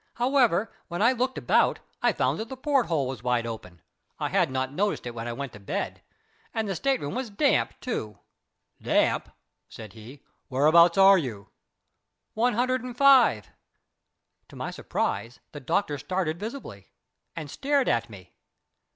"However, 0.15 0.73
when 0.87 1.03
I 1.03 1.11
looked 1.11 1.37
about, 1.37 1.77
I 2.01 2.11
found 2.11 2.39
that 2.39 2.49
the 2.49 2.57
porthole 2.57 3.07
was 3.07 3.21
wide 3.21 3.45
open. 3.45 3.83
I 4.19 4.29
had 4.29 4.49
not 4.49 4.73
noticed 4.73 5.05
it 5.05 5.13
when 5.13 5.27
I 5.27 5.33
went 5.33 5.53
to 5.53 5.59
bed. 5.59 6.01
And 6.55 6.67
the 6.67 6.73
state 6.73 6.99
room 7.01 7.13
was 7.13 7.29
damp, 7.29 7.75
too." 7.79 8.17
"Damp!" 8.81 9.29
said 9.69 9.93
he. 9.93 10.23
"Whereabouts 10.49 10.97
are 10.97 11.19
you?" 11.19 11.49
"One 12.33 12.55
hundred 12.55 12.81
and 12.81 12.97
five" 12.97 13.51
To 14.49 14.55
my 14.55 14.71
surprise 14.71 15.39
the 15.51 15.59
doctor 15.59 15.99
started 15.99 16.39
visibly, 16.39 16.87
and 17.35 17.51
stared 17.51 17.87
at 17.87 18.09
me. 18.09 18.33